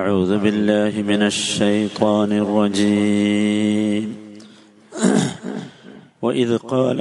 أعوذ 0.00 0.32
بالله 0.44 0.92
من 1.12 1.22
الشيطان 1.32 2.30
الرجيم. 2.32 4.06
وإذ 6.22 6.50
قال 6.72 6.98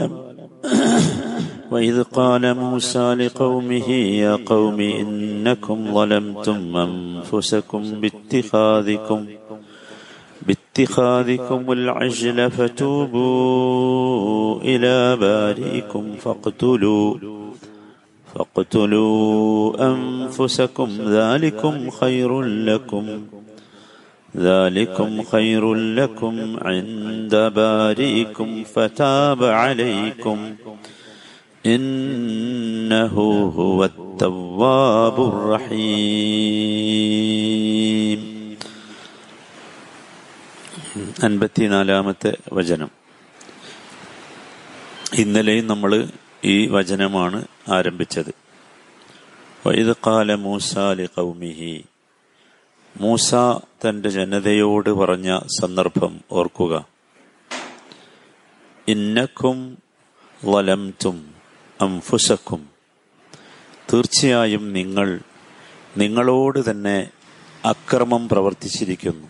وإذ 1.72 2.04
قال 2.04 2.44
موسى 2.64 3.14
لقومه 3.14 3.90
يا 4.24 4.34
قوم 4.52 4.80
إنكم 4.80 5.78
ظلمتم 5.94 6.78
أنفسكم 6.78 7.82
باتخاذكم 8.02 9.20
باتخاذكم 10.48 11.62
العجل 11.72 12.52
فتوبوا 12.52 13.82
إلى 14.62 14.98
بارئكم 15.16 16.04
فاقتلوا 16.24 17.16
فاقتلوا 18.35 19.87
أنفسكم 19.87 20.89
ذلكم 21.09 21.91
خير 21.91 22.31
لكم 22.41 23.05
ذلكم 24.37 25.23
خير 25.23 25.75
لكم 25.75 26.57
عند 26.63 27.35
بارئكم 27.55 28.65
فتاب 28.65 29.45
عليكم 29.45 30.39
إنه 31.67 33.15
هو 33.57 33.85
التواب 33.85 35.17
الرحيم 35.29 36.75
അൻപത്തിനാലാമത്തെ 41.27 42.31
വചനം 42.53 42.91
ഇന്നലെയും 45.13 45.67
നമ്മൾ 45.67 45.93
ഈ 46.44 46.68
വചനമാണ് 46.68 47.48
ആരംഭിച്ചത്. 47.68 48.34
വൈദ് 49.68 49.96
കാല 50.08 50.36
മൂസാലി 50.36 51.06
കൗമിഹി 51.06 51.86
മൂസ 53.00 53.36
തന്റെ 53.86 54.10
ജനതയോട് 54.10 54.90
പറഞ്ഞ 54.90 55.40
സന്ദർഭം 55.62 56.22
ഓർക്കുക. 56.32 56.86
ഇന്നക്കും 58.88 59.78
വലംതും 60.46 61.34
അംഫുസക്കും. 61.82 62.70
തീർച്ചയായും 63.94 64.74
നിങ്ങൾ 64.74 65.20
നിങ്ങളോട് 65.98 66.72
തന്നെ 66.72 67.10
അക്രമം 67.66 68.30
പ്രവർത്തിച്ചിരിക്കുന്നു. 68.30 69.28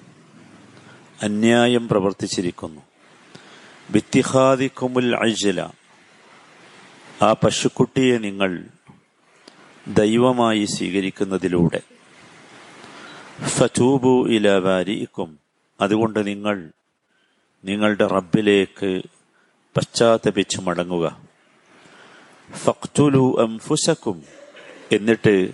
അന്യായം 1.21 1.87
പ്രവർത്തിച്ചിരിക്കുന്നു. 1.87 2.81
ബിത്തിഹാദിക്കുമുൽ 3.89 5.15
അജ്ല. 5.15 5.78
ആ 7.21 7.33
പശുക്കുട്ടിയെ 7.33 8.17
നിങ്ങൾ 8.17 8.67
ദൈവമായി 9.87 10.65
സ്വീകരിക്കുന്നതിലൂടെ. 10.65 11.81
ഫതൂബു 13.47 14.29
ഇല 14.29 14.49
വാരിക്കും 14.49 15.39
അതുകൊണ്ട് 15.81 16.27
നിങ്ങൾ 16.27 16.71
നിങ്ങളുടെ 17.65 18.07
റബ്ബിലേക്ക് 18.07 19.01
പശ്ചാത്തപിച്ചു 19.77 20.61
മടങ്ങുക. 20.61 21.21
ഫക്തുലു 22.51 23.41
അംഫുസക്കും. 23.41 24.23
എന്നിട്ട് 24.91 25.51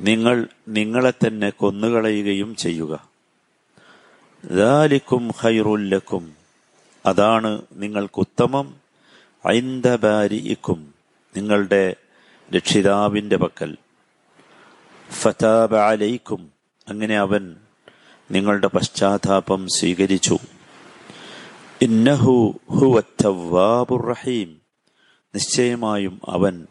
നിങ്ങൾ 0.00 0.48
നിങ്ങളെ 0.68 1.10
തന്നെ 1.10 1.50
കൊന്നുകളയുകയും 1.50 2.56
ചെയ്യുക. 2.56 3.08
ഹൈറുല്ലക്കും 5.40 6.36
അതാണ് 7.06 7.62
നിങ്ങൾക്കുത്തമം 7.72 8.83
ഐന്ദബാരിക്കും 9.48 10.94
നിങ്ങളുടെ 11.36 11.96
രക്ഷിതാവിന്റെ 12.56 13.36
പക്കൽ. 13.36 13.76
ഫതാബ 15.10 15.74
അലൈക്കും 15.74 16.52
അങ്ങനെ 16.88 17.16
അവൻ 17.16 17.56
നിങ്ങളുടെ 18.30 18.66
പശ്ചാത്താപം 18.66 19.68
സ്വീകരിച്ചു. 19.68 20.38
ഇന്നഹു 21.82 22.54
നിശ്ചയമായും 25.34 26.20
അവൻ 26.28 26.66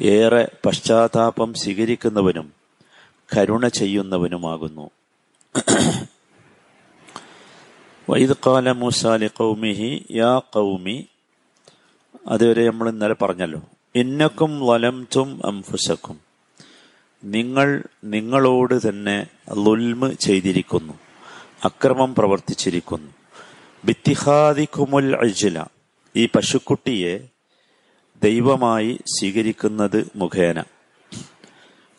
ഏറെ 0.00 0.48
പശ്ചാത്താപം 0.66 1.54
സ്വീകരിക്കുന്നവനും 1.54 2.52
കരുണ 3.36 3.68
ചെയ്യുന്നവനുമാകുന്നു. 3.68 4.90
വൈദ് 8.10 8.36
കാല 8.46 8.70
മൂസാലി 8.70 9.26
കൗമിഹി 9.26 10.06
യാ 10.10 10.38
കൗമി 10.38 11.06
അതുവരെ 12.28 12.70
നമ്മൾ 12.70 12.88
ഇന്നലെ 12.88 13.14
പറഞ്ഞല്ലോ. 13.14 13.62
ഇന്നക്കും 13.94 14.66
വലംതും 14.66 15.46
അംഫുസക്കും. 15.46 16.20
നിങ്ങൾ 17.24 17.82
നിങ്ങളോട് 18.04 18.88
തന്നെ 18.88 19.26
ലുൽമ് 19.52 20.12
ചെയ്തിരിക്കുന്നു. 20.12 20.92
അക്രമം 21.64 22.14
പ്രവർത്തിച്ചിരിക്കുന്നു. 22.14 23.12
ബിത്തിഹാദിക്കുമുൽ 23.84 25.16
അജില. 25.16 25.64
ഈ 26.16 26.26
പശുക്കുട്ടിയെ 26.26 27.28
ദൈവമായി 28.22 28.98
സ്വീകരിക്കുന്നത് 29.06 30.10
മുഖേന. 30.16 30.64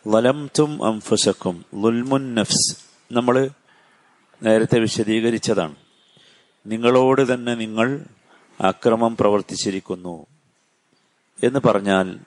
വലംതും 0.08 0.86
അംഫുസക്കും. 0.86 1.66
ലുൽമുൻ 1.76 2.36
നഫ്സ്. 2.36 2.78
നമ്മൾ 3.12 3.50
നേരത്തെ 4.44 4.80
വിശദീകരിച്ചതാണ്. 4.80 5.76
നിങ്ങളോട് 6.68 7.34
തന്നെ 7.34 7.56
നിങ്ങൾ 7.56 8.06
അക്രമം 8.62 9.18
പ്രവർത്തിച്ചിരിക്കുന്നു 9.18 10.26
എന്ന് 11.44 11.60
പറഞ്ഞാൽ 11.60 12.20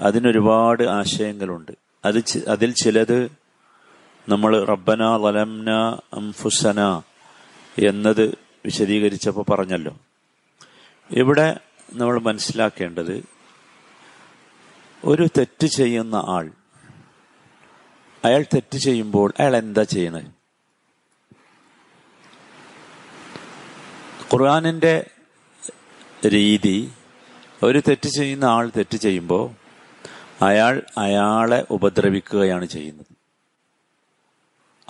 അതിനൊരുപാട് 0.00 0.82
ആശയങ്ങളുണ്ട്. 0.82 1.72
അത് 2.04 2.44
അതിൽ 2.48 2.74
ചിലത് 2.74 3.28
നമ്മൾ 4.28 4.64
റബ്ബന 4.64 5.02
വലംന 5.04 5.70
അംഫുസന 6.12 7.02
എന്നത് 7.86 8.38
വിശദീകരിച്ചപ്പോൾ 8.64 9.44
പറഞ്ഞല്ലോ. 9.50 9.98
ഇവിടെ 11.10 11.60
നമ്മൾ 11.92 12.20
മനസ്സിലാക്കേണ്ടത് 12.20 13.24
ഒരു 15.04 15.28
തെറ്റ് 15.38 15.66
ചെയ്യുന്ന 15.66 16.14
ആൾ 16.14 16.50
അയാൾ 18.24 18.44
തെറ്റ് 18.54 18.78
ചെയ്യുമ്പോൾ 18.78 19.32
അയാൾ 19.40 19.56
എന്താ 19.56 19.82
ചെയ്യുന്നത്? 19.82 20.24
ഖുർആാനിന്റെ 24.32 25.10
രീതി. 26.28 26.92
ഒരു 27.62 27.82
തെറ്റ് 27.88 28.08
ചെയ്യുന്ന 28.08 28.44
ആൾ 28.44 28.70
തെറ്റ് 28.76 28.96
ചെയ്യുമ്പോൾ 28.96 29.50
അയാൾ 30.44 30.82
അയാളെ 30.98 31.66
ഉപദ്രവിക്കുകയാണ് 31.70 32.64
ചെയ്യുന്നത്. 32.64 33.06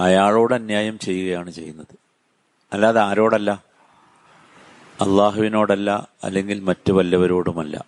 അയാളോട് 0.00 0.54
അന്യായം 0.54 0.98
ചെയ്യുകയാണ് 0.98 1.50
ചെയ്യുന്നത്. 1.50 1.98
അല്ലാതെ 2.72 3.00
ആരോടല്ല? 3.00 3.50
അള്ളാഹുവിനോടല്ല 5.00 6.08
അല്ലെങ്കിൽ 6.24 6.60
മറ്റു 6.60 6.92
വല്ലവരോടുമല്ല. 6.92 7.84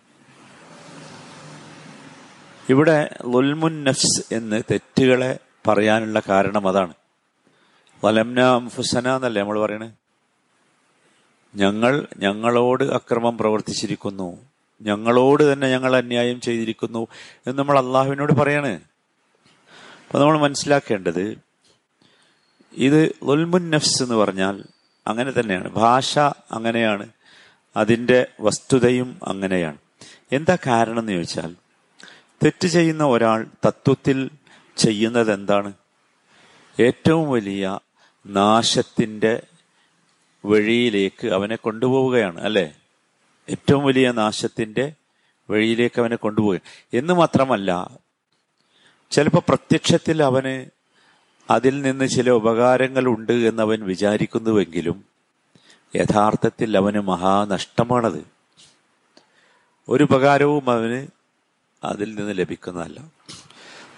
ഇവിടെ 2.69 3.17
ലുൽമുൻ 3.27 3.85
നഫ്സ് 3.85 4.35
എന്ന് 4.35 4.63
തെറ്റുകളെ 4.71 5.39
പറയാനുള്ള 5.69 6.23
കാരണം 6.29 6.69
അതാണ്. 6.69 6.95
വലംന 8.05 8.41
അംഫുസന 8.41 9.17
എന്നല്ലേ 9.17 9.43
നമ്മൾ 9.43 9.61
പറയണേ? 9.61 9.93
ഞങ്ങൾ 11.55 12.07
ഞങ്ങളോട് 12.19 12.85
അക്രമം 12.85 13.39
പ്രവർത്തിച്ചിരിക്കുന്നു. 13.39 14.37
ഞങ്ങളോട് 14.83 15.53
തന്നെ 15.53 15.71
ഞങ്ങൾ 15.71 15.97
അന്യായം 15.97 16.41
ചെയ്തിരിക്കുന്നു 16.41 17.07
എന്ന് 17.47 17.59
നമ്മൾ 17.59 17.79
അള്ളാഹുവിനോട് 17.79 18.33
പറയാണ്. 18.33 18.81
അപ്പൊ 20.07 20.19
നമ്മൾ 20.19 20.39
മനസ്സിലാക്കേണ്ടത് 20.39 21.39
ഇത് 22.73 23.15
ലുൽമുൻ 23.25 23.71
നഫ്സ് 23.71 24.03
എന്ന് 24.03 24.15
പറഞ്ഞാൽ 24.15 24.65
അങ്ങനെ 25.07 25.33
തന്നെയാണ്. 25.41 25.69
ഭാഷ 25.69 26.19
അങ്ങനെയാണ്. 26.53 27.09
അതിന്റെ 27.77 28.27
വസ്തുതയും 28.41 29.21
അങ്ങനെയാണ്. 29.25 29.77
എന്താ 30.33 30.57
കാരണം 30.67 30.99
എന്ന് 30.99 31.13
ചോദിച്ചാൽ 31.13 31.55
തെറ്റ് 32.45 32.67
ചെയ്യുന്ന 32.67 33.05
ഒരാൾ 33.05 33.47
തത്വത്തിൽ 33.67 34.31
ചെയ്യുന്നത് 34.77 35.33
എന്താണ്? 35.33 35.73
ഏറ്റവും 36.81 37.31
വലിയ 37.31 37.79
നാശത്തിന്റെ 38.27 39.43
വഴിയിലേക്ക് 40.45 41.29
അവനെ 41.29 41.57
കൊണ്ടുപോവുകയാണ് 41.57 42.41
അല്ലെ? 42.41 42.75
ഏറ്റവും 43.51 43.85
വലിയ 43.85 44.13
നാശത്തിന്റെ 44.13 44.93
വഴിയിലേക്ക് 45.51 46.01
അവനെ 46.01 46.17
കൊണ്ടുപോവുക. 46.17 46.61
എന്ന് 46.95 47.15
മാത്രമല്ല 47.15 47.91
ചിലപ്പോൾ 49.11 49.43
പ്രത്യക്ഷത്തിൽ 49.49 50.23
അവന് 50.23 50.71
അതിൽ 51.51 51.83
നിന്ന് 51.83 52.09
ചില 52.09 52.31
ഉപകാരങ്ങൾ 52.31 53.07
ഉണ്ട് 53.07 53.33
എന്ന് 53.33 53.63
അവൻ 53.63 53.85
വിചാരിക്കുന്നുവെങ്കിലും 53.85 55.05
യഥാർത്ഥത്തിൽ 55.97 56.77
അവന് 56.77 56.99
മഹാനഷ്ടമാണത്. 56.99 58.27
ഒരു 59.89 60.05
ഉപകാരവും 60.05 60.71
അവന് 60.71 61.07
അതിൽ 61.85 62.15
നിന്ന് 62.15 62.39
ലഭിക്കുന്നതല്ല. 62.39 63.01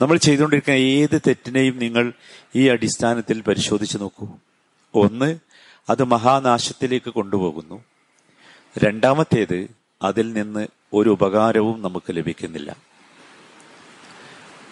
നമ്മൾ 0.02 0.16
ചെയ്തുകൊണ്ടിരിക്കുന്ന 0.16 0.76
ഏത് 0.76 1.20
തെറ്റിനെയും 1.26 1.78
നിങ്ങൾ 1.78 2.12
ഈ 2.56 2.68
അടിസ്ഥാനത്തിൽ 2.68 3.40
പരിശോധിച്ച് 3.40 3.98
നോക്കൂ. 3.98 4.28
ഒന്ന് 4.94 5.38
അത് 5.90 6.04
മഹാനാശത്തിലേക്ക് 6.04 7.10
കൊണ്ടുപോകുന്നു. 7.10 7.84
രണ്ടാമത്തേത് 8.78 9.70
അതിൽ 10.02 10.32
നിന്ന് 10.32 10.66
ഒരു 10.94 11.10
ഉപകാരവും 11.10 11.82
നമുക്ക് 11.82 12.04
ലഭിക്കുന്നില്ല. 12.10 12.76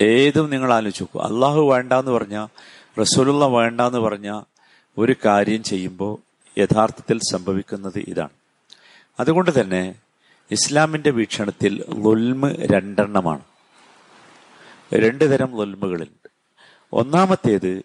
ഏതും 0.02 0.50
നിങ്ങൾ 0.50 0.72
ആലോചിച്ച് 0.72 1.02
നോക്കൂ. 1.02 1.34
അള്ളാഹു 1.34 1.60
വേണ്ട 1.60 1.92
എന്ന് 1.92 2.10
പറഞ്ഞാൽ 2.10 2.48
റസൂലുള്ള 3.00 3.44
വേണ്ട 3.44 3.80
എന്ന് 3.80 3.98
പറഞ്ഞ 3.98 4.42
ഒരു 4.98 5.16
കാര്യം 5.24 5.62
ചെയ്യുമ്പോൾ 5.62 6.18
യഥാർത്ഥത്തിൽ 6.60 7.20
സംഭവിക്കുന്നത് 7.32 7.98
ഇതാണ്. 7.98 8.30
അതുകൊണ്ട് 9.20 9.60
തന്നെ 9.60 9.94
ഇസ്ലാമിന്റെ 10.50 11.10
വീക്ഷണത്തിൽ 11.10 11.84
ലുൽമ് 11.90 12.54
രണ്ടെണ്ണമാണ്. 12.72 13.40
രണ്ട് 14.94 15.32
തരം 15.32 15.56
ലുൽമുകളുണ്ട് 15.56 16.30
ഒന്നാമത്തേത് 16.92 17.82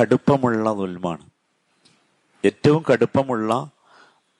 കടുപ്പമുള്ള 0.00 0.72
ദുൽമാണ് 0.72 1.30
ഏറ്റവും 2.44 2.84
കടുപ്പമുള്ള 2.92 3.70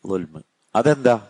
ദുൽമ് 0.07 0.43
അതെന്താ? 0.77 1.27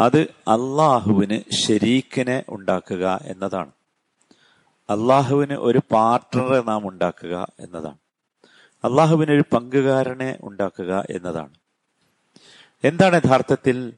അത് 0.00 0.20
അള്ളാഹുവിന് 0.22 1.52
ഷെരീക്കിനെ 1.52 2.44
ഉണ്ടാക്കുക 2.48 3.20
എന്നതാണ്. 3.22 3.70
അള്ളാഹുവിന് 4.90 5.52
ഒരു 5.52 5.80
പാർട്ട്ണറെ 5.92 6.62
നാം 6.62 6.88
ഉണ്ടാക്കുക 6.88 7.46
എന്നതാണ്. 7.60 7.96
അള്ളാഹുവിന് 8.84 9.30
ഒരു 9.30 9.44
പങ്കുകാരനെ 9.52 10.38
ഉണ്ടാക്കുക 10.42 11.04
എന്നതാണ്. 11.10 11.54
എന്താണ് 12.84 13.20
യഥാർത്ഥത്തിൽ? 13.24 13.92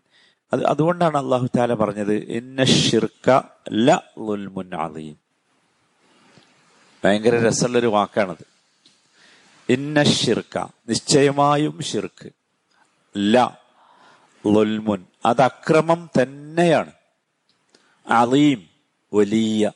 അത് 0.53 0.65
അതുകൊണ്ടാണ് 0.67 1.17
അള്ളാഹു 1.17 1.49
താല 1.57 1.75
പറഞ്ഞത് 1.75 2.15
ഇന്ന 2.15 2.65
ഷിർക്ക 2.65 3.41
ലുൽമുൻ 3.73 5.17
ഭയങ്കര 7.05 7.49
രസമുള്ളൊരു 7.49 7.87
വാക്കാണത്. 7.87 8.52
ഇന്ന 9.69 10.03
ഷിർക്ക 10.03 10.59
നിശ്ചയമായും 10.89 11.83
ഷിർക്ക് 11.83 12.31
ല 13.19 13.59
ലുൽമുൻ 14.47 15.07
അത് 15.27 15.43
അക്രമം 15.43 16.11
തന്നെയാണ്. 16.23 16.93
അലീം 18.09 18.69
വലിയ. 19.15 19.73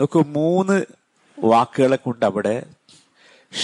നോക്കൂ 0.00 0.22
മൂന്ന് 0.26 0.82
വാക്കുകളെ 1.38 1.96
കൊണ്ട് 1.96 2.24
അവിടെ 2.24 2.66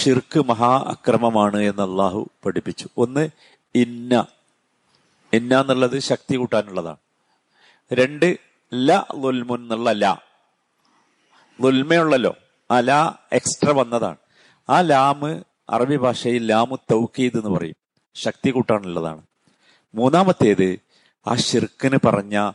ഷിർക്ക് 0.03 0.45
മഹാ 0.45 0.77
അക്രമമാണ് 0.77 1.61
എന്ന് 1.61 1.83
അള്ളാഹു 1.83 2.29
പഠിപ്പിച്ചു. 2.45 2.89
ഒന്ന് 2.97 3.29
ഇന്ന. 3.75 4.25
ഇന്ന 5.33 5.61
എന്നുള്ളത് 5.61 5.99
ശക്തി 5.99 6.35
കൂട്ടാനുള്ളതാണ്. 6.35 6.97
രണ്ട് 7.93 8.37
ല 8.73 8.93
ലുൽമുൻ 8.93 9.61
എന്നുള്ള 9.61 9.91
ല. 9.91 10.17
ലുൽമയുള്ളല്ലോ 11.61 12.35
ആ 12.71 12.79
ല 12.79 13.13
എക്സ്ട്രാ 13.33 13.73
വന്നതാണ്. 13.75 14.17
ആ 14.69 14.81
ലാമ് 14.81 15.43
അറബി 15.69 15.95
ഭാഷയിൽ 15.95 16.45
ലാമു 16.45 16.75
തൗക്കീദ് 16.91 17.37
എന്ന് 17.37 17.49
പറയും. 17.49 17.75
ശക്തി 18.15 18.49
കൂട്ടാനുള്ളതാണ്. 18.49 19.21
മൂന്നാമത്തേത് 19.95 20.79
ആ 21.27 21.35
ഷിർക്കിന് 21.35 21.97
പറഞ്ഞ 22.05 22.51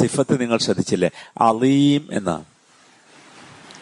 സിഫത്ത് 0.00 0.40
നിങ്ങൾ 0.40 0.58
ശ്രദ്ധിച്ചില്ലേ? 0.58 1.10
അലീം 1.40 2.08
എന്നാണ്. 2.12 2.44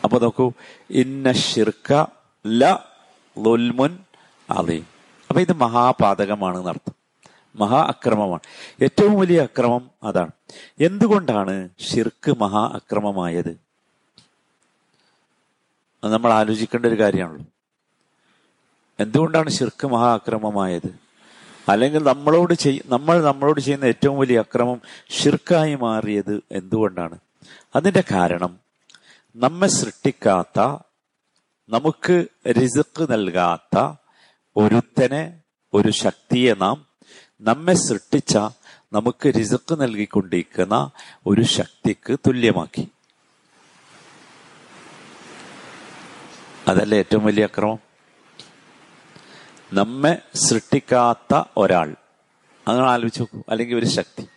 അപ്പൊ 0.05 0.19
നോക്കൂ 0.19 0.53
ഇന്ന 0.91 1.33
ഷിർക്ക 1.33 2.07
ലുൽമുൻ 3.39 3.99
അലീം. 4.51 4.87
അപ്പൊ 5.29 5.41
ഇത് 5.41 5.53
മഹാപാതകമാണ് 5.53 6.59
എന്നർത്ഥം. 6.59 6.95
മഹാ 7.57 7.83
അക്രമമാണ്. 7.83 8.41
ഏറ്റവും 8.83 9.19
വലിയ 9.19 9.41
അക്രമം 9.43 9.91
അതാണ്. 10.03 10.31
എന്തുകൊണ്ടാണ് 10.81 11.69
ഷിർക്ക് 11.81 12.41
മഹാ 12.41 12.71
അക്രമമായത്? 12.75 13.64
അത് 16.05 16.13
നമ്മൾ 16.13 16.33
ആലോചിക്കേണ്ട 16.33 16.87
ഒരു 16.87 16.99
കാര്യമാണല്ലോ. 17.01 17.47
എന്തുകൊണ്ടാണ് 19.01 19.51
ശിർക്ക് 19.51 19.87
മഹാ 19.87 20.15
അക്രമമായത് 20.15 20.99
അല്ലെങ്കിൽ 21.69 22.03
നമ്മളോട് 22.03 22.55
ചെയ് 22.55 22.79
നമ്മൾ 22.87 23.23
നമ്മളോട് 23.23 23.61
ചെയ്യുന്ന 23.61 23.85
ഏറ്റവും 23.85 24.19
വലിയ 24.19 24.39
അക്രമം 24.39 24.81
ഷിർക്കായി 25.11 25.75
മാറിയത് 25.75 26.43
എന്തുകൊണ്ടാണ്? 26.51 27.19
അതിന്റെ 27.77 28.05
കാരണം 28.11 28.59
നമ്മെ 29.37 29.69
സൃഷ്ടിക്കാത്ത 29.69 30.61
നമുക്ക് 31.69 32.27
റിസക്ക് 32.49 33.13
നൽകാത്ത 33.13 33.93
ഒരുത്തനെ 34.57 35.41
ഒരു 35.75 35.91
ശക്തിയെ 35.91 36.55
നാം 36.55 36.87
നമ്മെ 37.41 37.75
സൃഷ്ടിച്ച 37.75 38.39
നമുക്ക് 38.93 39.35
റിസക്ക് 39.35 39.81
നൽകിക്കൊണ്ടിരിക്കുന്ന 39.81 40.91
ഒരു 41.27 41.43
ശക്തിക്ക് 41.43 42.17
തുല്യമാക്കി. 42.27 42.89
അതല്ലേ 46.69 46.99
ഏറ്റവും 46.99 47.25
വലിയ 47.25 47.45
അക്രമം? 47.45 47.79
നമ്മെ 49.73 50.19
സൃഷ്ടിക്കാത്ത 50.35 51.43
ഒരാൾ. 51.57 51.97
അങ്ങനെ 52.69 52.87
ആലോചിച്ച് 52.87 53.21
നോക്കൂ. 53.21 53.43
അല്ലെങ്കിൽ 53.49 53.79
ഒരു 53.79 53.87
ശക്തി. 53.87 54.29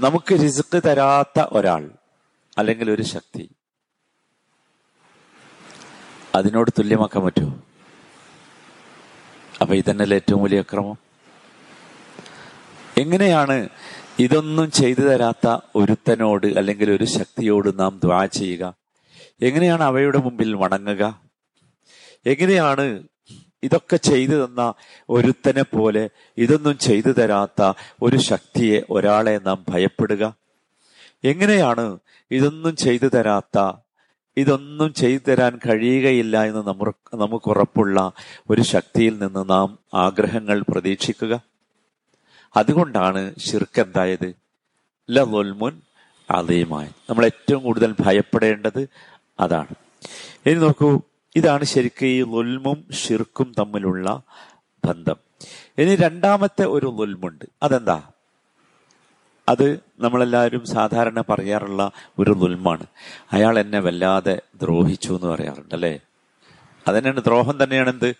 നമുക്ക് 0.00 0.34
റിസ്ക് 0.34 0.82
തരാത്ത 0.86 1.40
ഒരാൾ 1.40 1.90
അല്ലെങ്കിൽ 2.58 2.90
ഒരു 2.90 3.02
ശക്തി. 3.02 3.50
അതിനോട് 6.34 6.70
തുല്യമാക്കാൻ 6.70 7.24
പറ്റുമോ? 7.24 7.62
അപ്പൊ 9.60 9.74
ഇതന്നല്ലേ 9.74 10.14
ഏറ്റവും 10.14 10.42
വലിയ 10.42 10.58
അക്രമം? 10.58 10.98
എങ്ങനെയാണ് 12.98 13.68
ഇതൊന്നും 14.18 14.70
ചെയ്തു 14.70 15.00
തരാത്ത 15.00 15.58
ഒരുത്തനോട് 15.76 16.46
അല്ലെങ്കിൽ 16.46 16.90
ഒരു 16.90 17.04
ശക്തിയോട് 17.04 17.78
നാം 17.78 18.00
ദ്വാ 18.04 18.26
ചെയ്യുക? 18.26 18.83
എങ്ങനെയാണ് 19.42 19.82
അവയുടെ 19.82 20.18
മുമ്പിൽ 20.18 20.54
വണങ്ങുക? 20.54 21.20
എങ്ങനെയാണ് 22.26 23.08
ഇതൊക്കെ 23.62 23.96
ചെയ്തു 23.96 24.44
തന്ന 24.44 24.74
ഒരുത്തനെ 25.10 25.62
പോലെ 25.62 26.10
ഇതൊന്നും 26.38 26.78
ചെയ്തു 26.78 27.12
തരാത്ത 27.12 27.72
ഒരു 28.02 28.16
ശക്തിയെ 28.16 28.82
ഒരാളെ 28.90 29.40
നാം 29.46 29.64
ഭയപ്പെടുക? 29.68 30.36
എങ്ങനെയാണ് 31.24 31.98
ഇതൊന്നും 32.30 32.76
ചെയ്തു 32.76 33.06
തരാത്ത 33.06 33.72
ഇതൊന്നും 34.36 34.94
ചെയ്തു 34.94 35.30
തരാൻ 35.30 35.58
കഴിയുകയില്ല 35.66 36.44
എന്ന് 36.44 36.62
നമുക്ക് 37.12 37.48
ഉറപ്പുള്ള 37.50 38.12
ഒരു 38.50 38.62
ശക്തിയിൽ 38.62 39.18
നിന്ന് 39.18 39.50
നാം 39.50 39.78
ആഗ്രഹങ്ങൾ 39.94 40.62
പ്രതീക്ഷിക്കുക? 40.62 41.44
അതുകൊണ്ടാണ് 42.56 43.34
ശിർക്ക് 43.38 43.80
എന്തായത്? 43.80 44.34
ലൊൽമുൻ 45.10 45.80
അതേമായി 46.30 46.88
നമ്മൾ 47.10 47.24
ഏറ്റവും 47.24 47.62
കൂടുതൽ 47.62 47.94
ഭയപ്പെടേണ്ടത് 48.00 48.88
അതാണ്. 49.40 49.74
ഇനി 50.46 50.54
നോക്കൂ 50.54 51.00
ഇതാണ് 51.36 51.64
ശരിക്കും 51.64 52.06
ഈ 52.06 52.22
ലുൽമും 52.22 52.84
ഷിർക്കും 52.92 53.54
തമ്മിലുള്ള 53.58 54.22
ബന്ധം. 54.84 55.16
ഇനി 55.78 55.96
രണ്ടാമത്തെ 55.96 56.64
ഒരു 56.64 56.96
ലുൽമുണ്ട് 57.00 57.44
അതെന്താ? 57.62 58.02
അത് 59.48 59.80
നമ്മളെല്ലാവരും 60.00 60.64
സാധാരണ 60.64 61.20
പറയാറുള്ള 61.20 61.90
ഒരു 62.18 62.30
ലുൽമാണ് 62.30 62.86
അയാൾ 63.32 63.58
എന്നെ 63.58 63.80
വല്ലാതെ 63.80 64.42
ദ്രോഹിച്ചു 64.62 65.12
എന്ന് 65.12 65.26
പറയാറുണ്ട് 65.26 65.74
അല്ലേ? 65.74 66.00
അതന്നെയാണ് 66.88 67.24
ദ്രോഹം 67.24 67.64
തന്നെയാണ് 67.64 67.90
എന്ത് 67.90 68.14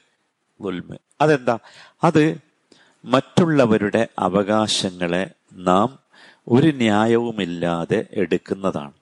ലുൽമ് 0.62 0.96
അതെന്താ? 1.20 1.58
അത് 2.04 2.38
മറ്റുള്ളവരുടെ 3.04 4.08
അവകാശങ്ങളെ 4.18 5.30
നാം 5.52 5.98
ഒരു 6.48 6.66
ന്യായവുമില്ലാതെ 6.66 8.06
എടുക്കുന്നതാണ്. 8.12 8.92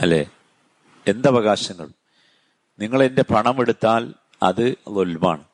അല്ലേ? 0.00 0.28
എന്തവകാശങ്ങൾ? 1.06 1.88
നിങ്ങൾ 2.78 3.02
എന്റെ 3.02 3.22
പണം 3.22 3.60
എടുത്താൽ 3.60 4.14
അത് 4.42 4.76
ഒൽവാണ് 4.86 5.44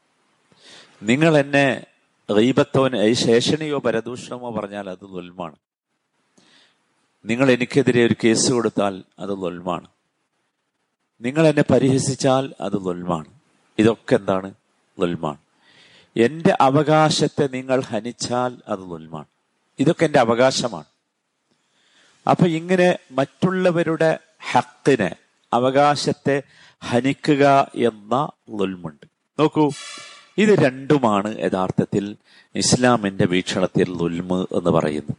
നിങ്ങൾ 1.02 1.38
എന്നെ 1.38 1.87
റീബത്തോ 2.31 2.88
ശേഷണിയോ 3.12 3.78
പരദൂഷണമോ 3.78 4.50
പറഞ്ഞാൽ 4.50 4.88
അത് 4.90 5.05
ഒൽവാണ് 5.05 5.57
നിങ്ങൾ 7.25 7.50
എനിക്കെതിരെ 7.50 8.07
ഒരു 8.07 8.17
കേസ് 8.25 8.52
കൊടുത്താൽ 8.52 9.05
അത് 9.19 9.31
ലുൽമാണ് 9.31 9.87
നിങ്ങൾ 11.21 11.47
എന്നെ 11.47 11.64
പരിഹസിച്ചാൽ 11.71 12.55
അത് 12.61 12.76
ലുൽമാണ് 12.87 13.28
ഇതൊക്കെ 13.78 14.14
എന്താണ്? 14.14 14.55
ലൊൽമാണ് 15.00 15.38
എന്റെ 16.17 16.57
അവകാശത്തെ 16.61 17.49
നിങ്ങൾ 17.49 17.83
ഹനിച്ചാൽ 17.83 18.62
അത് 18.69 18.81
ലൊൽമാണ് 18.81 19.26
ഇതൊക്കെ 19.78 20.05
എന്റെ 20.05 20.19
അവകാശമാണ്. 20.19 20.87
അപ്പൊ 22.28 22.47
ഇങ്ങനെ 22.47 22.99
മറ്റുള്ളവരുടെ 23.12 24.19
ഹക്കിനെ 24.52 25.17
അവകാശത്തെ 25.52 26.43
ഹനിക്കുക 26.83 27.71
എന്ന 27.75 28.31
ലുൽമുണ്ട് 28.50 29.07
നോക്കൂ 29.40 29.71
ഇത് 30.38 30.49
രണ്ടുമാണ് 30.49 31.38
യഥാർത്ഥത്തിൽ 31.38 32.17
ഇസ്ലാമിന്റെ 32.55 33.25
വീക്ഷണത്തിൽ 33.25 33.99
ലുൽമ് 33.99 34.47
എന്ന് 34.55 34.71
പറയുന്നത് 34.71 35.17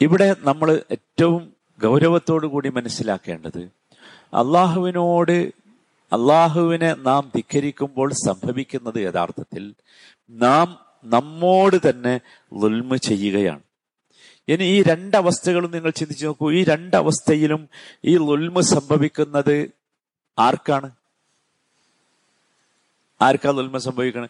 ഇവിടെ 0.00 0.36
നമ്മൾ 0.38 0.82
ഏറ്റവും 0.90 1.52
ഗൗരവത്തോടു 1.80 2.46
കൂടി 2.46 2.68
മനസ്സിലാക്കേണ്ടത് 2.68 3.70
അള്ളാഹുവിനോട് 4.34 5.52
അള്ളാഹുവിനെ 6.12 6.94
നാം 6.94 7.32
ധിക്കരിക്കുമ്പോൾ 7.36 8.12
സംഭവിക്കുന്നത് 8.12 9.00
യഥാർത്ഥത്തിൽ 9.00 9.74
നാം 10.30 10.78
നമ്മോട് 11.04 11.90
തന്നെ 11.90 12.20
ലുൽമ് 12.62 12.96
ചെയ്യുകയാണ്. 12.96 13.60
ഇനി 14.48 14.64
ഈ 14.64 14.82
രണ്ടവസ്ഥകളും 14.82 15.70
നിങ്ങൾ 15.70 15.90
ചിന്തിച്ചു 15.90 16.26
നോക്കൂ. 16.26 16.52
ഈ 16.52 16.64
രണ്ടവസ്ഥയിലും 16.64 17.68
ഈ 18.04 18.16
ലുൽമ് 18.16 18.60
സംഭവിക്കുന്നത് 18.60 19.70
ആർക്കാണ്? 20.38 20.90
ആർക്കാ 23.22 23.50
ലുൽമ 23.50 23.78
സംഭവിക്കണം? 23.78 24.28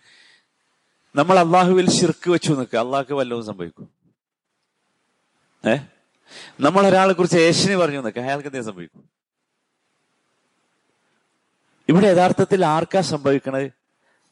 നമ്മൾ 1.17 1.39
അള്ളാഹുവിൽ 1.39 1.91
ശിർക്ക് 1.91 2.31
വെച്ചു 2.31 2.53
നിൽക്കുക. 2.53 2.79
അള്ളാഹ്ക്ക് 2.79 3.13
വല്ലതും 3.13 3.47
സംഭവിക്കും. 3.47 3.89
ഏ? 5.71 5.77
നമ്മൾ 6.61 6.87
ഒരാളെ 6.87 7.13
കുറിച്ച് 7.13 7.39
ഏഷ്യനെ 7.39 7.77
പറഞ്ഞു 7.77 8.01
നിൽക്കുക. 8.01 8.23
അയാൾക്ക് 8.23 8.49
എന്തെങ്കിലും 8.49 8.73
സംഭവിക്കും. 8.73 9.09
ഇവിടെ 11.89 12.07
യഥാർത്ഥത്തിൽ 12.07 12.67
ആർക്കാ 12.67 13.01
സംഭവിക്കണത്? 13.01 13.71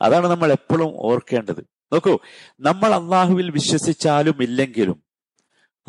അതാണ് 0.03 0.27
നമ്മൾ 0.27 0.53
എപ്പോഴും 0.53 0.93
ഓർക്കേണ്ടത്. 0.97 1.61
നോക്കൂ 1.93 2.19
നമ്മൾ 2.61 2.95
അള്ളാഹുവിൽ 2.95 3.51
വിശ്വസിച്ചാലും 3.51 4.43
ഇല്ലെങ്കിലും 4.43 5.10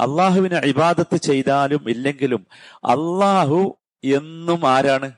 അള്ളാഹുവിനെ 0.02 0.60
ഇബാദത്ത് 0.68 1.18
ചെയ്താലും 1.22 1.90
ഇല്ലെങ്കിലും 1.90 2.42
അള്ളാഹു 2.86 3.60
എന്നും 4.04 4.62
ആരാണ്? 4.66 5.10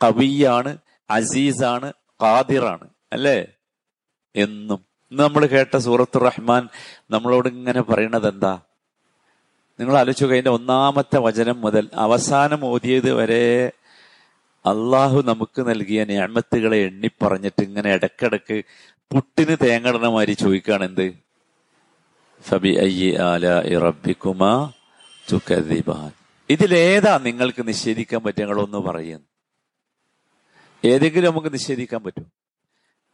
കവിയാണ് 0.00 0.70
അസീസാണ് 1.10 1.88
ഖാദിറാണ്. 2.22 2.86
അല്ലേ? 3.12 3.38
എന്നും. 4.34 4.80
ഇന്ന് 5.12 5.22
നമ്മൾ 5.22 5.42
കേട്ട 5.46 5.76
സൂറത്ത് 5.76 6.18
റഹ്മാൻ 6.26 6.62
നമ്മളോട് 7.10 7.48
ഇങ്ങനെ 7.48 7.80
പറയണത് 7.80 8.28
എന്താ 8.28 8.54
നിങ്ങൾ 9.78 9.94
ആലോചിച്ചു 9.98 10.26
കഴിഞ്ഞ 10.26 10.48
ഒന്നാമത്തെ 10.48 11.18
വചനം 11.18 11.56
മുതൽ 11.60 11.84
അവസാനം 11.96 12.60
ഓതിയത് 12.64 13.10
വരെ 13.12 13.44
അള്ളാഹു 14.64 15.18
നമുക്ക് 15.26 15.60
നൽകിയ 15.68 16.00
ഞാമത്തുകളെ 16.04 16.78
എണ്ണി 16.78 17.10
പറഞ്ഞിട്ട് 17.22 17.62
ഇങ്ങനെ 17.62 17.90
ഇടക്കിടക്ക് 17.94 18.56
പുട്ടിന് 19.10 19.54
തേങ്ങടണമാതിരി 19.62 20.14
മാതിരി 20.14 20.34
ചോദിക്കാണ് 20.34 20.84
എന്ത് 20.84 21.06
ഇതിലേതാ 26.50 27.18
നിങ്ങൾക്ക് 27.18 27.68
നിഷേധിക്കാൻ 27.68 28.22
പറ്റുക 28.22 28.40
നിങ്ങളൊന്ന് 28.40 28.78
പറയുന്നു. 28.78 29.26
ഏതെങ്കിലും 30.84 31.30
നമുക്ക് 31.30 31.52
നിഷേധിക്കാൻ 31.52 32.02
പറ്റും. 32.02 32.32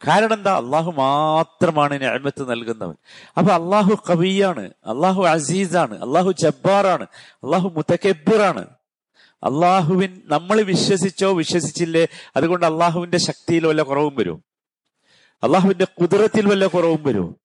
കാരണം 0.06 0.32
എന്താ? 0.32 0.56
അള്ളാഹു 0.56 0.92
മാത്രമാണ് 0.92 2.00
ഞാമത്ത് 2.00 2.50
നൽകുന്നവൻ. 2.50 2.94
അപ്പൊ 3.38 3.52
അള്ളാഹു 3.52 3.98
കവിയാണ് 4.10 4.64
അള്ളാഹു 4.64 5.22
അസീസാണ് 5.22 6.02
അള്ളാഹു 6.02 6.32
ജബ്ബാറാണ് 6.32 7.06
അള്ളാഹു 7.34 7.68
മുത്തക്കെബിറാണ് 7.68 8.68
അള്ളാഹുവിൻ 9.42 10.22
നമ്മൾ 10.24 10.62
വിശ്വസിച്ചോ 10.62 11.32
വിശ്വസിച്ചില്ലേ? 11.32 12.06
അതുകൊണ്ട് 12.36 12.66
അള്ളാഹുവിന്റെ 12.66 13.18
ശക്തിയിൽ 13.18 13.66
വല്ല 13.66 13.82
കുറവും 13.82 14.14
വരും. 14.16 14.44
അള്ളാഹുവിന്റെ 15.42 15.86
കുതിരത്തിൽ 16.00 16.46
വല്ല 16.46 16.66
കുറവും 16.66 17.02
വരും. 17.02 17.43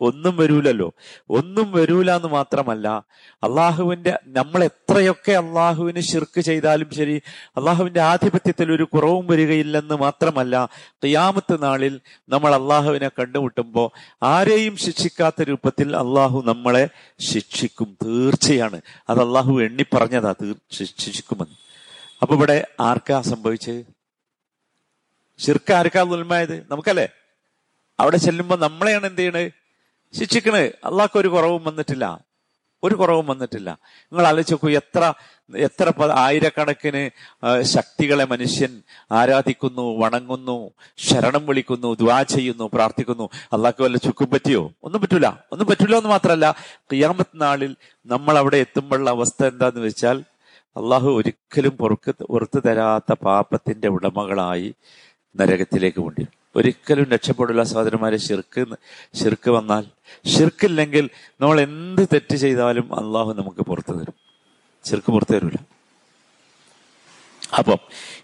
ഒന്നും 0.00 0.36
വരൂലല്ലോ. 0.36 0.94
ഒന്നും 1.30 1.72
വരൂല 1.72 2.16
എന്ന് 2.16 2.28
മാത്രമല്ല 2.28 2.88
അള്ളാഹുവിന്റെ 3.34 4.18
നമ്മൾ 4.26 4.64
എത്രയൊക്കെ 4.64 5.32
അള്ളാഹുവിന് 5.32 6.00
ശിർക്ക് 6.00 6.40
ചെയ്താലും 6.40 6.90
ശരി 6.90 7.22
അള്ളാഹുവിന്റെ 7.56 8.00
ആധിപത്യത്തിൽ 8.00 8.72
ഒരു 8.72 8.82
കുറവും 8.82 9.26
വരികയില്ലെന്ന് 9.26 9.94
മാത്രമല്ല 9.94 10.68
ഖിയാമത്ത് 11.04 11.62
നാളിൽ 11.62 12.00
നമ്മൾ 12.28 12.54
അള്ളാഹുവിനെ 12.54 13.08
കണ്ടുമുട്ടുമ്പോൾ 13.08 14.16
ആരെയും 14.22 14.76
ശിക്ഷിക്കാത്ത 14.76 15.42
രൂപത്തിൽ 15.42 15.96
അള്ളാഹു 15.96 16.42
നമ്മളെ 16.46 16.88
ശിക്ഷിക്കും 17.18 17.96
തീർച്ചയാണ്. 18.04 18.80
അത് 19.08 19.20
അള്ളാഹു 19.20 19.62
എണ്ണി 19.62 19.82
പറഞ്ഞതാ 19.82 20.32
തീർ 20.32 20.54
ശിക്ഷിക്കുമെന്ന്. 20.72 21.54
അപ്പൊ 22.22 22.34
ഇവിടെ 22.34 22.66
ആർക്കാ 22.80 23.20
സംഭവിച്ചത് 23.20 23.84
ശിർക്ക് 25.38 25.72
ആർക്കാ 25.72 26.02
ദുൽമായത് 26.02 26.66
നമുക്കല്ലേ? 26.70 27.08
അവിടെ 28.00 28.16
ചെല്ലുമ്പോൾ 28.16 28.58
നമ്മളെയാണ് 28.58 29.06
എന്ത് 29.06 29.18
ചെയ്യണത് 29.18 29.57
ശിക്ഷിക്കണേ. 30.12 30.64
അള്ളാഹ്ക്ക് 30.84 31.18
ഒരു 31.18 31.28
കുറവും 31.28 31.64
വന്നിട്ടില്ല. 31.64 32.24
ഒരു 32.82 32.94
കുറവും 32.94 33.26
വന്നിട്ടില്ല. 33.26 33.78
നിങ്ങൾ 34.04 34.26
ആലോചിച്ചു 34.26 34.66
എത്ര 34.66 35.12
എത്ര 35.56 35.92
ആയിരക്കണക്കിന് 36.14 37.10
ശക്തികളെ 37.62 38.24
മനുഷ്യൻ 38.24 38.82
ആരാധിക്കുന്നു 39.12 39.98
വണങ്ങുന്നു 39.98 40.70
ശരണം 40.96 41.46
വിളിക്കുന്നു 41.46 41.94
ദ്വാ 41.94 42.22
ചെയ്യുന്നു 42.22 42.70
പ്രാർത്ഥിക്കുന്നു. 42.74 43.28
അള്ളാഹ്ക്ക് 43.52 43.82
വല്ല 43.82 43.96
ചുക്കും 43.96 44.30
പറ്റിയോ? 44.30 44.72
ഒന്നും 44.82 45.02
പറ്റൂല. 45.02 45.26
ഒന്നും 45.26 45.66
പറ്റൂല 45.66 45.96
എന്ന് 45.96 46.08
മാത്രമല്ല 46.08 46.54
ക്രിയാമത്ത് 46.76 47.40
നാളിൽ 47.40 47.76
നമ്മൾ 48.06 48.38
അവിടെ 48.38 48.56
എത്തുമ്പോഴുള്ള 48.56 49.10
അവസ്ഥ 49.10 49.44
എന്താന്ന് 49.44 49.80
വെച്ചാൽ 49.80 50.24
അള്ളാഹു 50.76 51.10
ഒരിക്കലും 51.10 51.76
പൊറുക്ക് 51.76 52.24
പുറത്തു 52.24 52.60
തരാത്ത 52.60 53.12
പാപത്തിന്റെ 53.12 53.88
ഉടമകളായി 53.88 54.74
നരകത്തിലേക്ക് 55.36 55.98
കൊണ്ടുവരും. 55.98 56.37
ഒരിക്കലും 56.58 57.04
രക്ഷപ്പെടില്ല 57.04 57.62
സഹോദരന്മാരെ. 57.62 58.16
ഷിർക്ക് 58.16 58.66
ഷിർക്ക് 59.22 59.50
വന്നാൽ 59.50 59.84
ഷിർക്കില്ലെങ്കിൽ 60.28 61.10
നമ്മൾ 61.40 61.60
എന്ത് 61.60 62.08
തെറ്റ് 62.12 62.36
ചെയ്താലും 62.36 62.94
അള്ളാഹു 62.98 63.32
നമുക്ക് 63.32 63.60
പുറത്തു 63.60 63.92
തരും. 63.92 64.14
ഷിർക്ക് 64.90 65.12
പുറത്തു 65.12 65.32
തരൂല. 65.32 65.56
അപ്പം 67.58 67.78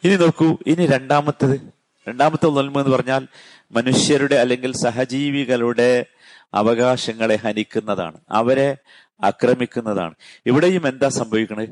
ഇനി 0.04 0.16
നോക്കൂ 0.16 0.56
ഇനി 0.66 0.86
രണ്ടാമത്തത്. 0.86 1.72
രണ്ടാമത്തെ 2.08 2.46
നന്മ 2.46 2.80
എന്ന് 2.80 2.96
പറഞ്ഞാൽ 2.96 3.26
മനുഷ്യരുടെ 3.72 4.34
അല്ലെങ്കിൽ 4.34 4.72
സഹജീവികളുടെ 4.76 6.06
അവകാശങ്ങളെ 6.54 7.36
ഹനിക്കുന്നതാണ്. 7.36 8.16
അവരെ 8.30 8.76
ആക്രമിക്കുന്നതാണ്. 9.24 10.14
ഇവിടെയും 10.46 10.88
എന്താ 10.88 11.08
സംഭവിക്കണത് 11.08 11.68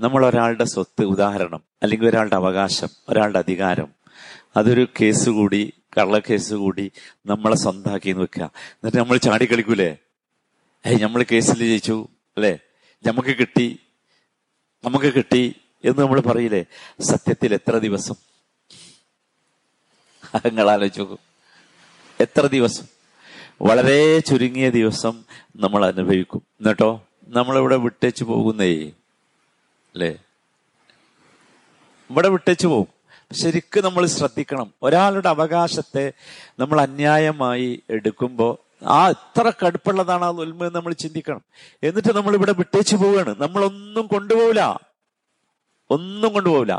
നമ്മൾ 0.00 0.26
ഒരാളുടെ 0.26 0.64
സ്വത്ത് 0.64 1.04
ഉദാഹരണം 1.04 1.60
അല്ലെങ്കിൽ 1.82 2.08
ഒരാളുടെ 2.08 2.36
അവകാശം 2.36 2.88
ഒരാളുടെ 3.08 3.38
അധികാരം 3.38 4.03
അതൊരു 4.56 4.88
കേസ് 5.00 5.30
കൂടി 5.30 5.72
കള്ളക്കേസ് 5.98 6.42
കേസ് 6.42 6.54
കൂടി 6.54 6.92
നമ്മളെ 7.26 7.56
സ്വന്താക്കി 7.56 8.12
വെക്കുക. 8.12 8.44
എന്നിട്ട് 8.44 8.98
നമ്മൾ 8.98 9.16
ചാടി 9.16 9.46
കളിക്കൂലേ? 9.46 9.96
ഏയ് 10.86 11.00
നമ്മൾ 11.00 11.24
കേസിൽ 11.32 11.58
ജയിച്ചു 11.58 12.08
അല്ലെ? 12.36 12.58
നമുക്ക് 13.06 13.28
കിട്ടി 13.28 13.78
നമുക്ക് 14.84 15.14
കിട്ടി 15.14 15.56
എന്ന് 15.84 16.02
നമ്മൾ 16.02 16.20
പറയില്ലേ? 16.20 16.64
സത്യത്തിൽ 17.00 17.54
എത്ര 17.54 17.78
ദിവസം? 17.78 18.14
നിങ്ങൾ 20.46 20.70
ആലോചിച്ചു 20.70 21.18
എത്ര 22.20 22.46
ദിവസം? 22.46 22.84
വളരെ 23.62 24.18
ചുരുങ്ങിയ 24.18 24.70
ദിവസം 24.70 25.24
നമ്മൾ 25.56 25.86
അനുഭവിക്കും. 25.86 26.42
എന്നിട്ടോ? 26.60 27.06
നമ്മളിവിടെ 27.28 27.76
വിട്ടേച്ച് 27.76 28.24
പോകുന്നേ. 28.24 28.74
അല്ലേ? 29.94 30.18
ഇവിടെ 32.10 32.28
വിട്ടേച്ച് 32.28 32.66
പോകും. 32.66 32.93
ശരിക്കും 33.32 33.84
നമ്മൾ 33.84 34.06
ശ്രദ്ധിക്കണം. 34.06 34.74
ഒരാളുടെ 34.82 35.28
അവകാശത്തെ 35.28 36.12
നമ്മൾ 36.58 36.80
അന്യായമായി 36.80 37.82
എടുക്കുമ്പോൾ 37.90 38.58
ആ 38.86 39.08
എത്ര 39.08 39.52
കടുപ്പുള്ളതാണ് 39.66 40.24
ആ 40.24 40.28
ഉൽമ 40.28 40.68
നമ്മൾ 40.68 40.92
ചിന്തിക്കണം. 40.92 41.42
എന്നിട്ട് 41.82 42.16
നമ്മൾ 42.16 42.34
ഇവിടെ 42.34 42.52
വിട്ടേച്ച് 42.52 42.96
പോവുകയാണ്. 42.96 43.36
നമ്മളൊന്നും 43.38 44.06
കൊണ്ടുപോകില്ല 44.06 44.80
ഒന്നും 45.90 46.32
കൊണ്ടുപോകില്ല 46.32 46.74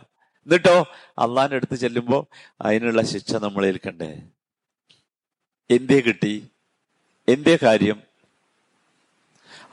എന്നിട്ടോ 0.45 0.87
അള്ളാന്റെ 1.19 1.55
അടുത്ത് 1.55 1.75
ചെല്ലുമ്പോൾ 1.75 2.25
അതിനുള്ള 2.61 3.01
ശിക്ഷ 3.01 3.33
നമ്മൾ 3.33 3.65
ഏൽക്കണ്ടേ 3.65 4.21
എന്തേ 5.71 5.99
കിട്ടി? 5.99 6.47
എന്തേ 7.29 7.57
കാര്യം? 7.63 8.01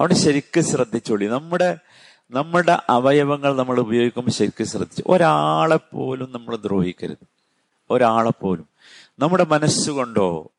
അവിടെ 0.00 0.14
ശരിക്കും 0.14 0.64
ശ്രദ്ധിച്ചോളി. 0.64 1.26
നമ്മുടെ 1.26 1.76
നമ്മുടെ 2.32 2.78
അവയവങ്ങൾ 2.90 3.56
നമ്മൾ 3.56 3.80
ഉപയോഗിക്കുമ്പോൾ 3.80 4.30
ശരിക്കും 4.30 4.66
ശ്രദ്ധിച്ചു 4.66 5.04
ഒരാളെ 5.06 5.76
പോലും 5.76 6.32
നമ്മൾ 6.32 6.56
ദ്രോഹിക്കരുത്. 6.56 7.26
ഒരാളെ 7.90 8.30
പോലും. 8.40 8.68
നമ്മുടെ 9.18 9.44
മനസ്സുകൊണ്ടോ 9.44 10.50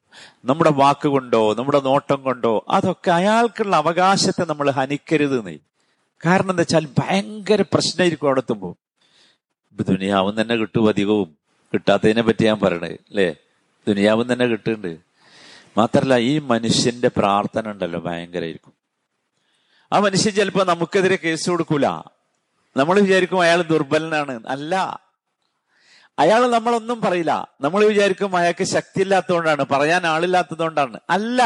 നമ്മുടെ 0.45 0.71
വാക്കുകൊണ്ടോ 0.71 1.53
നമ്മുടെ 1.53 1.79
നോട്ടം 1.79 2.23
കൊണ്ടോ 2.23 2.65
അതൊക്കെ 2.69 3.11
അയാൾക്കുള്ള 3.11 3.75
അവകാശത്തെ 3.75 4.45
നമ്മൾ 4.45 4.69
ഹനിക്കരുത് 4.69 5.47
നീ 5.47 5.57
കാരണം 6.25 6.49
എന്താ 6.49 6.61
വെച്ചാൽ 6.61 6.87
ഭയങ്കര 6.99 7.61
പ്രശ്നമായിരിക്കും 7.61 8.25
അവിടെ 8.25 8.39
എത്തുമ്പോൾ 8.39 8.75
ദുനിയാവും 9.83 10.41
തന്നെ 10.41 10.55
കിട്ടും 10.55 10.87
അധികവും. 10.87 11.37
കിട്ടാത്തതിനെ 11.73 12.21
പറ്റി 12.21 12.45
ഞാൻ 12.45 12.59
പറയണേ 12.59 12.87
അല്ലേ? 12.87 13.35
ദുനിയാവും 13.87 14.33
തന്നെ 14.33 14.45
കിട്ടുന്നുണ്ട്. 14.45 14.97
മാത്രല്ല 15.77 16.17
ഈ 16.17 16.39
മനുഷ്യന്റെ 16.39 17.11
പ്രാർത്ഥന 17.17 17.71
ഉണ്ടല്ലോ 17.71 17.99
ഭയങ്കരമായിരിക്കും. 17.99 18.82
ആ 19.93 19.99
മനുഷ്യൻ 19.99 20.33
ചിലപ്പോ 20.33 20.63
നമുക്കെതിരെ 20.63 21.15
കേസ് 21.15 21.49
കൊടുക്കൂല. 21.49 21.87
നമ്മൾ 22.77 22.99
വിചാരിക്കും 22.99 23.41
അയാൾ 23.41 23.61
ദുർബലനാണ്. 23.61 24.47
അല്ല. 24.47 24.99
അയാൾ 26.19 26.51
നമ്മളൊന്നും 26.51 27.01
പറയില്ല. 27.01 27.47
നമ്മൾ 27.61 27.85
വിചാരിക്കും 27.85 28.35
അയാൾക്ക് 28.35 28.63
ശക്തി 28.63 29.01
ഇല്ലാത്തതുകൊണ്ടാണ് 29.01 29.65
പറയാൻ 29.71 30.05
ആളില്ലാത്തതുകൊണ്ടാണ്. 30.05 30.99
അല്ല. 31.09 31.43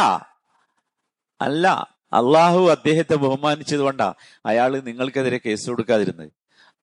അല്ല. 1.41 1.95
അള്ളാഹു 2.13 2.69
അദ്ദേഹത്തെ 2.69 3.15
ബഹുമാനിച്ചത് 3.15 3.79
കൊണ്ടാ 3.79 4.13
അയാൾ 4.45 4.79
നിങ്ങൾക്കെതിരെ 4.79 5.39
കേസ് 5.45 5.69
കൊടുക്കാതിരുന്നത്. 5.69 6.31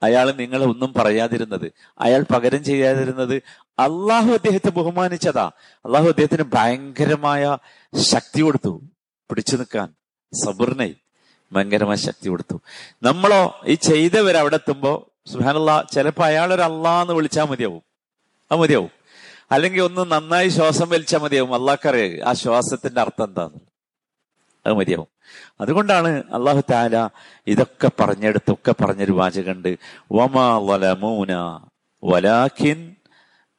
അയാൾ 0.03 0.31
നിങ്ങളെ 0.31 0.67
ഒന്നും 0.67 0.93
പറയാതിരുന്നത്. 0.93 1.73
അയാൾ 2.01 2.25
പകരം 2.35 2.65
ചെയ്യാതിരുന്നത് 2.65 3.43
അള്ളാഹു 3.79 4.31
അദ്ദേഹത്തെ 4.31 4.71
ബഹുമാനിച്ചതാ. 4.71 5.51
അള്ളാഹു 5.85 6.09
അദ്ദേഹത്തിന് 6.09 6.45
ഭയങ്കരമായ 6.55 7.59
ശക്തി 7.97 8.41
കൊടുത്തു. 8.41 8.83
പിടിച്ചു 9.31 9.57
നിൽക്കാൻ. 9.57 9.95
സബറിനെ 10.45 10.95
ഭയങ്കരമായ 11.55 11.97
ശക്തി 11.97 12.29
കൊടുത്തു. 12.29 12.61
നമ്മളോ 13.03 13.61
ഈ 13.67 13.75
ചെയ്തവർ 13.75 14.37
അവിടെ 14.37 14.55
എത്തുമ്പോ 14.55 15.09
സുഹാനുള്ള 15.33 15.87
ചിലപ്പോ 15.93 16.25
അയാളൊരു 16.25 16.63
അള്ളാന്ന് 16.63 17.13
വിളിച്ചാൽ 17.13 17.45
മതിയാവും. 17.45 17.83
അത് 18.53 18.61
മതിയാവും. 18.61 18.91
അല്ലെങ്കിൽ 19.51 19.83
ഒന്ന് 19.83 20.11
നന്നായി 20.11 20.49
ശ്വാസം 20.49 20.89
വലിച്ചാൽ 20.89 21.19
മതിയാവും. 21.19 21.55
അള്ളാഹ്ക്കറിയ 21.55 22.23
ആ 22.23 22.33
ശ്വാസത്തിന്റെ 22.33 23.01
അർത്ഥം 23.01 23.25
എന്താന്ന്. 23.25 23.59
അത് 24.67 24.73
മതിയാവും. 24.73 25.07
അതുകൊണ്ടാണ് 25.61 26.09
അള്ളാഹു 26.09 26.63
താല 26.71 27.09
ഇതൊക്കെ 27.47 27.91
പറഞ്ഞെടുത്തൊക്കെ 28.01 28.75
പറഞ്ഞൊരു 28.85 29.13
വാചകണ്ട് 29.13 29.79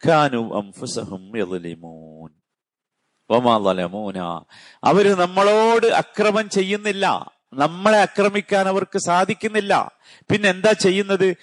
കാനു 0.08 0.74
അവർ 4.84 5.16
നമ്മളോട് 5.16 5.86
അക്രമം 5.86 6.50
ചെയ്യുന്നില്ല. 6.50 7.35
നമ്മളെ 7.56 7.98
ആക്രമിക്കാൻ 7.98 8.68
അവർക്ക് 8.68 8.98
സാധിക്കുന്നില്ല. 8.98 9.92
പിന്നെ 10.32 10.50
എന്താ 10.50 10.72
ചെയ്യുന്നത്? 10.72 11.36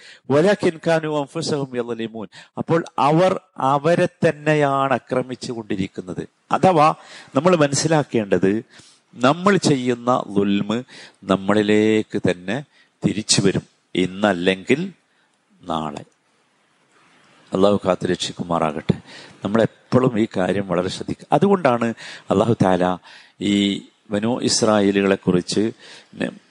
യലലിമൂൻ. 1.77 2.27
അപ്പോൾ 2.59 2.85
അവർ 2.99 3.41
അവരെ 3.59 4.07
തന്നെയാണ് 4.07 4.93
ആക്രമിച്ചു 4.93 5.53
കൊണ്ടിരിക്കുന്നത്. 5.53 6.29
അഥവാ 6.53 6.95
നമ്മൾ 7.35 7.57
മനസ്സിലാക്കേണ്ടത് 7.57 8.65
നമ്മൾ 9.15 9.57
ചെയ്യുന്ന 9.57 10.25
ലുൽമ് 10.37 10.83
നമ്മളിലേക്ക് 11.25 12.23
തന്നെ 12.31 12.65
തിരിച്ചു 13.07 13.43
വരും. 13.43 13.63
ഇന്നല്ലെങ്കിൽ 13.95 14.93
നാളെ. 15.63 16.05
അള്ളാഹു 17.53 17.81
കാത്തു 17.85 18.07
രക്ഷിക്കുമാറാകട്ടെ. 18.07 19.01
നമ്മൾ 19.45 19.63
എപ്പോഴും 19.63 20.21
ഈ 20.21 20.27
കാര്യം 20.37 20.69
വളരെ 20.69 20.89
ശ്രദ്ധിക്കുക 20.89 21.27
അതുകൊണ്ടാണ് 21.33 21.95
അള്ളാഹു 22.31 22.57
താല 22.65 22.99
ഈ 23.41 23.83
വനു 24.13 24.41
ഇസ്രായേലുകളെ 24.43 25.15
കുറിച്ച് 25.15 25.73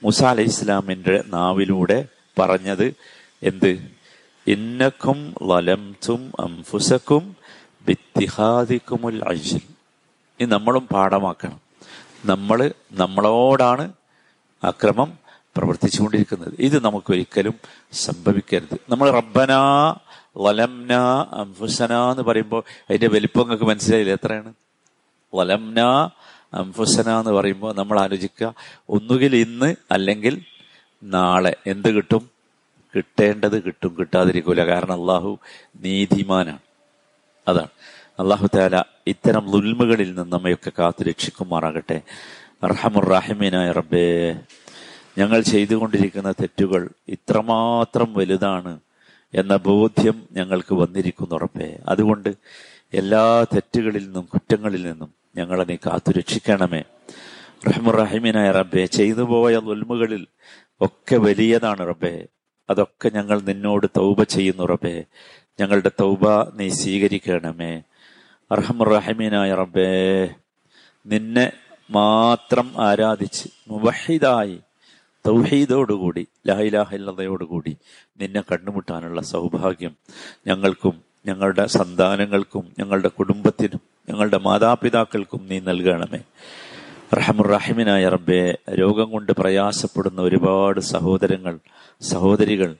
മുസ 0.02 0.22
അലൈഹി 0.22 0.48
ഇസ്ലാമിന്റെ 0.48 1.24
നാവിലൂടെ 1.26 2.04
പറഞ്ഞത് 2.38 2.94
എന്ത്? 3.42 3.88
ഇന്നക്കും 4.46 5.34
വലംതും 5.42 6.32
അംഫുസക്കും 6.40 7.36
ബിത്തിഹാദിക്കുമുൽ 7.86 9.24
അജിൽ. 9.28 9.60
ഇനി 10.40 10.48
നമ്മളും 10.50 10.88
പാഠമാക്കണം. 10.88 11.60
നമ്മൾ 12.24 12.72
നമ്മളോടാണ് 12.92 13.92
അക്രമം 14.64 15.18
പ്രവർത്തിച്ചുകൊണ്ടിരിക്കുന്നത്. 15.56 16.54
ഇത് 16.58 16.84
നമുക്കൊരിക്കലും 16.84 17.54
സംഭവിക്കരുത്. 17.92 18.78
നമ്മൾ 18.88 19.10
റബ്ബന 19.10 19.52
വലംന 20.36 20.92
അംഫുസന 21.32 21.92
എന്ന് 21.94 22.22
പറയുമ്പോൾ 22.22 22.62
അതിന്റെ 22.90 23.08
വലിപ്പം 23.08 23.42
നിങ്ങൾക്ക് 23.42 23.64
മനസ്സിലായില്ല 23.64 24.12
എത്രയാണ്? 24.12 24.52
വലംന 25.34 25.80
അംഫുസന 26.54 27.18
എന്ന് 27.18 27.30
പറയുമ്പോൾ 27.30 27.74
നമ്മൾ 27.74 28.00
ആലോചിക്കുക 28.00 28.54
ഒന്നുകിൽ 28.88 29.36
ഇന്ന് 29.36 29.74
അല്ലെങ്കിൽ 29.90 30.44
നാളെ. 31.02 31.56
എന്ത് 31.66 31.88
കിട്ടും? 31.88 32.30
കിട്ടേണ്ടത് 32.96 33.62
കിട്ടും. 33.62 33.96
കിട്ടാതിരിക്കൂല. 34.00 34.64
കാരണം 34.64 35.00
അള്ളാഹു 35.00 35.38
നീതിമാനാണ്. 35.80 36.58
അതാണ്. 37.48 37.68
അള്ളാഹു 38.20 38.48
താല 38.56 38.82
ഇത്തരം 39.06 39.50
ലുൽമുകളിൽ 39.50 40.14
നിന്ന് 40.14 40.32
നമ്മയൊക്കെ 40.32 40.72
കാത്തു 40.78 41.04
രക്ഷിക്കുമാറാകട്ടെ. 41.04 42.00
റഹമുറാഹിമീനായ 42.64 43.72
റബ്ബേ. 43.72 44.30
ഞങ്ങൾ 45.18 45.40
ചെയ്തുകൊണ്ടിരിക്കുന്ന 45.40 46.30
തെറ്റുകൾ 46.30 46.88
ഇത്രമാത്രം 47.08 48.14
വലുതാണ് 48.14 48.80
എന്ന 49.34 49.56
ബോധ്യം 49.56 50.22
ഞങ്ങൾക്ക് 50.32 50.74
വന്നിരിക്കുന്നു 50.74 51.34
ഉറപ്പേ 51.34 51.78
അതുകൊണ്ട് 51.88 52.34
എല്ലാ 52.92 53.44
തെറ്റുകളിൽ 53.44 54.04
നിന്നും 54.04 54.28
കുറ്റങ്ങളിൽ 54.32 54.82
നിന്നും 54.82 55.14
ഞങ്ങളെ 55.36 55.64
നീ 55.64 55.76
കാത്തു 55.76 56.12
രക്ഷിക്കണമേ 56.12 56.84
റഹ്മുറഹിമിനായ 57.68 58.50
റബ്ബെ 58.50 58.84
ചെയ്തു 58.84 59.22
പോയ 59.22 59.56
ഒൽമുകളിൽ 59.56 60.26
ഒക്കെ 60.80 61.16
വലിയതാണ് 61.16 61.88
റബ്ബെ. 61.88 62.26
അതൊക്കെ 62.70 63.10
ഞങ്ങൾ 63.14 63.40
നിന്നോട് 63.40 63.86
തൗബ 63.96 64.22
ചെയ്യുന്നു 64.22 64.64
റബ്ബെ. 64.64 65.04
ഞങ്ങളുടെ 65.60 65.90
തൗബ 66.00 66.28
നീ 66.54 66.68
സ്വീകരിക്കണമേ. 66.68 67.82
റഹ്മുറഹിമിനായ 68.52 69.54
റബ്ബേ 69.54 69.88
നിന്നെ 71.06 71.52
മാത്രം 71.90 72.80
ആരാധിച്ച് 72.80 73.48
മുബഹിദായി 73.68 74.60
തൗഹീദോടുകൂടി 75.26 76.26
ലാഹിലാഹില്ലതയോടുകൂടി 76.46 77.76
നിന്നെ 78.20 78.40
കണ്ടുമുട്ടാനുള്ള 78.40 79.22
സൗഭാഗ്യം 79.22 79.96
ഞങ്ങൾക്കും 80.46 81.11
ഞങ്ങളുടെ 81.26 81.66
സന്താനങ്ങൾക്കും 81.66 82.72
ഞങ്ങളുടെ 82.78 83.08
കുടുംബത്തിനും 83.08 83.80
ഞങ്ങളുടെ 84.08 84.38
മാതാപിതാക്കൾക്കും 84.38 85.46
നീ 85.50 85.58
നൽകണമേ. 85.58 86.18
റഹമുറഹിമിനായ 87.14 88.08
റബ്ബെ 88.08 88.58
രോഗം 88.70 89.10
കൊണ്ട് 89.10 89.32
പ്രയാസപ്പെടുന്ന 89.32 90.20
ഒരുപാട് 90.20 90.80
സഹോദരങ്ങൾ 90.80 91.58
സഹോദരികൾ 92.02 92.76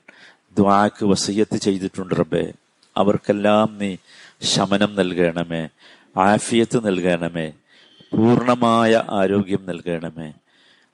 ദ്വാക്ക് 0.59 1.05
വസയ്യത്ത് 1.05 1.57
ചെയ്തിട്ടുണ്ട് 1.57 2.15
റബ്ബെ. 2.15 2.53
അവർക്കെല്ലാം 2.97 3.79
നീ 3.79 3.97
ശമനം 4.43 4.95
നൽകണമേ 4.95 5.69
ആഫിയത്ത് 6.17 6.87
നൽകണമേ 6.87 7.53
പൂർണമായ 8.13 9.05
ആരോഗ്യം 9.11 9.67
നൽകണമേ. 9.67 10.33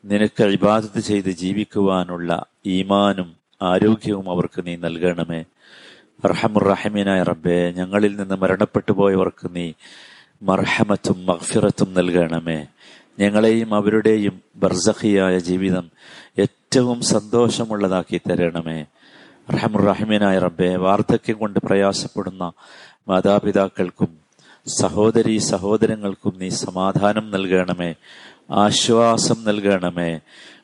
നിനക്ക് 0.05 0.43
ഇബാദത്ത് 0.43 1.01
ചെയ്ത് 1.01 1.31
ജീവിക്കുവാനുള്ള 1.31 2.47
ഈമാനും 2.67 3.37
ആരോഗ്യവും 3.63 4.31
അവർക്ക് 4.31 4.67
നീ 4.67 4.77
നൽകണമേ. 4.77 5.45
റഹമുറഹിമീനായ 6.25 7.23
റബ്ബെ 7.23 7.75
ഞങ്ങളിൽ 7.77 8.17
നിന്ന് 8.17 8.35
മരണപ്പെട്ടു 8.35 8.93
പോയവർക്ക് 8.93 9.57
നീ 9.57 9.73
മർഹമത്തും 10.43 11.27
മഹ്ഫിറത്തും 11.27 11.95
നൽകണമേ. 11.95 12.67
ഞങ്ങളെയും 13.19 13.75
അവരുടെയും 13.75 14.41
ബർസഖിയായ 14.57 15.39
ജീവിതം 15.39 15.91
ഏറ്റവും 16.39 17.03
സന്തോഷമുള്ളതാക്കി 17.03 18.21
തരണമേ. 18.31 18.85
റഹമുറഹിമീനായ 19.51 20.39
റബ്ബെ 20.39 20.77
വാർദ്ധക്യം 20.77 21.39
കൊണ്ട് 21.39 21.59
പ്രയാസപ്പെടുന്ന 21.59 22.53
മാതാപിതാക്കൾക്കും 23.09 24.19
സഹോദരി 24.67 25.39
സഹോദരങ്ങൾക്കും 25.39 26.39
നീ 26.39 26.49
സമാധാനം 26.49 27.31
നൽകണമേ. 27.31 27.95
ആശ്വാസം 28.51 29.45
നൽകണമേ. 29.45 30.21